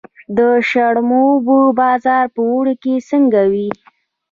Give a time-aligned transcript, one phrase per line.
[0.37, 3.69] د شړومبو بازار په اوړي کې څنګه وي؟